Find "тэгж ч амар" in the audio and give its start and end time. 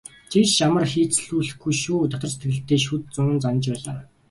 0.31-0.85